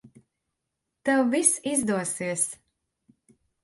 [1.09, 2.51] Tev viss izdosies.